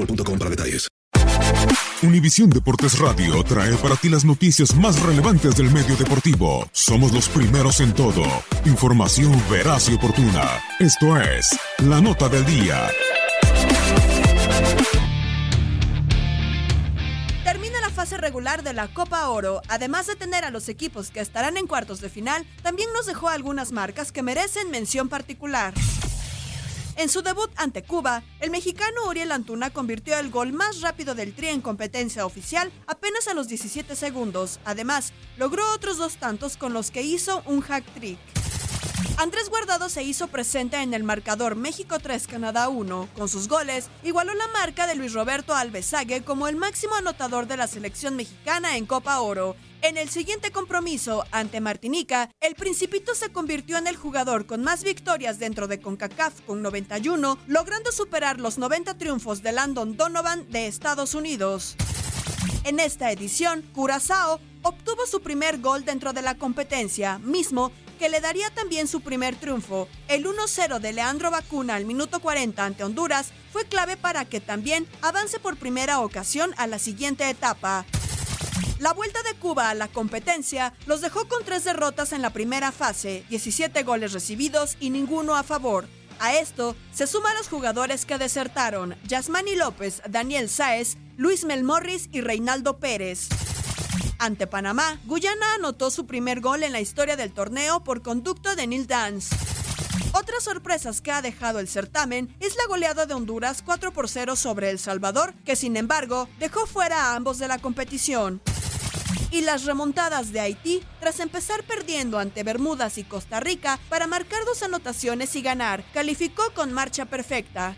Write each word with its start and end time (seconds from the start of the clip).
boostmobile.com 0.00 0.38
para 0.38 0.50
detalles. 0.50 0.88
Univisión 2.02 2.48
Deportes 2.48 2.98
Radio 2.98 3.42
trae 3.44 3.76
para 3.76 3.94
ti 3.94 4.08
las 4.08 4.24
noticias 4.24 4.74
más 4.74 5.00
relevantes 5.02 5.56
del 5.56 5.70
medio 5.70 5.96
deportivo. 5.96 6.66
Somos 6.72 7.12
los 7.12 7.28
primeros 7.28 7.80
en 7.80 7.92
todo. 7.92 8.24
Información 8.64 9.32
veraz 9.50 9.90
y 9.90 9.94
oportuna. 9.94 10.62
Esto 10.78 11.20
es 11.20 11.50
La 11.78 12.00
Nota 12.00 12.30
del 12.30 12.46
Día. 12.46 12.88
Termina 17.44 17.80
la 17.80 17.90
fase 17.90 18.16
regular 18.16 18.62
de 18.62 18.72
la 18.72 18.88
Copa 18.88 19.28
Oro. 19.28 19.60
Además 19.68 20.06
de 20.06 20.16
tener 20.16 20.44
a 20.46 20.50
los 20.50 20.70
equipos 20.70 21.10
que 21.10 21.20
estarán 21.20 21.58
en 21.58 21.66
cuartos 21.66 22.00
de 22.00 22.08
final, 22.08 22.46
también 22.62 22.88
nos 22.94 23.04
dejó 23.04 23.28
algunas 23.28 23.72
marcas 23.72 24.10
que 24.10 24.22
merecen 24.22 24.70
mención 24.70 25.10
particular. 25.10 25.74
En 27.00 27.08
su 27.08 27.22
debut 27.22 27.50
ante 27.56 27.82
Cuba, 27.82 28.22
el 28.40 28.50
mexicano 28.50 29.06
Uriel 29.08 29.32
Antuna 29.32 29.70
convirtió 29.70 30.18
el 30.18 30.28
gol 30.28 30.52
más 30.52 30.82
rápido 30.82 31.14
del 31.14 31.34
Tri 31.34 31.48
en 31.48 31.62
competencia 31.62 32.26
oficial 32.26 32.70
apenas 32.86 33.26
a 33.26 33.32
los 33.32 33.48
17 33.48 33.96
segundos. 33.96 34.60
Además, 34.66 35.14
logró 35.38 35.62
otros 35.72 35.96
dos 35.96 36.18
tantos 36.18 36.58
con 36.58 36.74
los 36.74 36.90
que 36.90 37.00
hizo 37.00 37.42
un 37.46 37.62
hack 37.62 37.86
trick. 37.94 38.18
Andrés 39.16 39.50
Guardado 39.50 39.88
se 39.88 40.02
hizo 40.02 40.28
presente 40.28 40.78
en 40.78 40.94
el 40.94 41.04
marcador 41.04 41.54
México 41.54 41.98
3 41.98 42.26
Canadá 42.26 42.68
1. 42.68 43.08
Con 43.14 43.28
sus 43.28 43.48
goles, 43.48 43.88
igualó 44.02 44.34
la 44.34 44.48
marca 44.48 44.86
de 44.86 44.94
Luis 44.94 45.12
Roberto 45.12 45.54
Alvesague 45.54 46.22
como 46.22 46.48
el 46.48 46.56
máximo 46.56 46.94
anotador 46.94 47.46
de 47.46 47.56
la 47.56 47.66
selección 47.66 48.16
mexicana 48.16 48.76
en 48.76 48.86
Copa 48.86 49.20
Oro. 49.20 49.56
En 49.82 49.96
el 49.96 50.10
siguiente 50.10 50.50
compromiso 50.50 51.24
ante 51.30 51.60
Martinica, 51.60 52.30
el 52.40 52.54
Principito 52.54 53.14
se 53.14 53.30
convirtió 53.30 53.78
en 53.78 53.86
el 53.86 53.96
jugador 53.96 54.46
con 54.46 54.62
más 54.62 54.84
victorias 54.84 55.38
dentro 55.38 55.68
de 55.68 55.80
CONCACAF 55.80 56.40
con 56.42 56.62
91, 56.62 57.38
logrando 57.46 57.92
superar 57.92 58.40
los 58.40 58.58
90 58.58 58.98
triunfos 58.98 59.42
de 59.42 59.52
Landon 59.52 59.96
Donovan 59.96 60.50
de 60.50 60.66
Estados 60.66 61.14
Unidos. 61.14 61.76
En 62.64 62.78
esta 62.78 63.10
edición, 63.10 63.62
Curazao 63.74 64.40
obtuvo 64.62 65.06
su 65.06 65.22
primer 65.22 65.58
gol 65.60 65.84
dentro 65.84 66.12
de 66.12 66.20
la 66.22 66.34
competencia, 66.36 67.18
mismo 67.18 67.72
que 68.00 68.08
le 68.08 68.22
daría 68.22 68.48
también 68.48 68.88
su 68.88 69.02
primer 69.02 69.36
triunfo. 69.36 69.86
El 70.08 70.24
1-0 70.24 70.80
de 70.80 70.94
Leandro 70.94 71.30
Bacuna 71.30 71.74
al 71.74 71.84
minuto 71.84 72.20
40 72.20 72.64
ante 72.64 72.82
Honduras 72.82 73.28
fue 73.52 73.66
clave 73.66 73.98
para 73.98 74.24
que 74.24 74.40
también 74.40 74.88
avance 75.02 75.38
por 75.38 75.58
primera 75.58 76.00
ocasión 76.00 76.54
a 76.56 76.66
la 76.66 76.78
siguiente 76.78 77.28
etapa. 77.28 77.84
La 78.78 78.94
vuelta 78.94 79.22
de 79.22 79.34
Cuba 79.34 79.68
a 79.68 79.74
la 79.74 79.86
competencia 79.86 80.72
los 80.86 81.02
dejó 81.02 81.28
con 81.28 81.44
tres 81.44 81.64
derrotas 81.64 82.14
en 82.14 82.22
la 82.22 82.30
primera 82.30 82.72
fase, 82.72 83.22
17 83.28 83.82
goles 83.82 84.14
recibidos 84.14 84.78
y 84.80 84.88
ninguno 84.88 85.36
a 85.36 85.42
favor. 85.42 85.86
A 86.20 86.34
esto 86.36 86.76
se 86.94 87.06
suman 87.06 87.36
los 87.36 87.48
jugadores 87.48 88.06
que 88.06 88.16
desertaron, 88.16 88.96
Yasmani 89.04 89.56
López, 89.56 90.00
Daniel 90.08 90.48
Sáez, 90.48 90.96
Luis 91.18 91.44
Melmorris 91.44 92.08
y 92.12 92.22
Reinaldo 92.22 92.78
Pérez. 92.78 93.28
Ante 94.22 94.46
Panamá, 94.46 95.00
Guyana 95.06 95.54
anotó 95.54 95.90
su 95.90 96.06
primer 96.06 96.42
gol 96.42 96.62
en 96.62 96.72
la 96.72 96.80
historia 96.82 97.16
del 97.16 97.32
torneo 97.32 97.82
por 97.82 98.02
conducto 98.02 98.54
de 98.54 98.66
Neil 98.66 98.86
Dance. 98.86 99.34
Otras 100.12 100.44
sorpresas 100.44 101.00
que 101.00 101.10
ha 101.10 101.22
dejado 101.22 101.58
el 101.58 101.68
certamen 101.68 102.36
es 102.38 102.54
la 102.56 102.66
goleada 102.68 103.06
de 103.06 103.14
Honduras 103.14 103.62
4 103.64 103.94
por 103.94 104.10
0 104.10 104.36
sobre 104.36 104.68
El 104.68 104.78
Salvador, 104.78 105.32
que 105.46 105.56
sin 105.56 105.74
embargo 105.74 106.28
dejó 106.38 106.66
fuera 106.66 107.06
a 107.06 107.16
ambos 107.16 107.38
de 107.38 107.48
la 107.48 107.58
competición. 107.60 108.42
Y 109.30 109.40
las 109.40 109.64
remontadas 109.64 110.32
de 110.32 110.40
Haití 110.40 110.82
tras 111.00 111.18
empezar 111.20 111.64
perdiendo 111.64 112.18
ante 112.18 112.42
Bermudas 112.42 112.98
y 112.98 113.04
Costa 113.04 113.40
Rica 113.40 113.78
para 113.88 114.06
marcar 114.06 114.44
dos 114.44 114.62
anotaciones 114.62 115.34
y 115.34 115.40
ganar, 115.40 115.82
calificó 115.94 116.42
con 116.52 116.74
marcha 116.74 117.06
perfecta. 117.06 117.74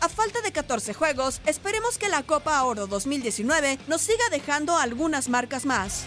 A 0.00 0.08
falta 0.08 0.40
de 0.42 0.52
14 0.52 0.94
juegos, 0.94 1.40
esperemos 1.44 1.98
que 1.98 2.08
la 2.08 2.22
Copa 2.22 2.62
Oro 2.62 2.86
2019 2.86 3.78
nos 3.88 4.00
siga 4.00 4.22
dejando 4.30 4.76
algunas 4.76 5.28
marcas 5.28 5.66
más. 5.66 6.06